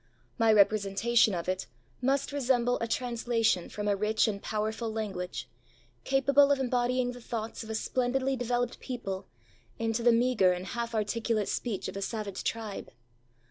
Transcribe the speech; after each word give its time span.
My 0.39 0.51
representation 0.51 1.35
of 1.35 1.47
it 1.47 1.67
must 2.01 2.31
resemble 2.31 2.79
a 2.81 2.87
translation 2.87 3.69
from 3.69 3.87
a 3.87 3.95
rich 3.95 4.27
and 4.27 4.41
powerful 4.41 4.91
language, 4.91 5.47
capable 6.05 6.51
of 6.51 6.59
embodying 6.59 7.11
the 7.11 7.21
thoughts 7.21 7.63
of 7.63 7.69
a 7.69 7.75
splendidly 7.75 8.35
developed 8.35 8.79
people, 8.79 9.27
into 9.77 10.01
the 10.01 10.11
meagre 10.11 10.53
and 10.53 10.65
half 10.65 10.95
articulate 10.95 11.49
speech 11.49 11.87
of 11.87 11.95
a 11.95 12.01
savage 12.01 12.43
tribe. 12.43 12.89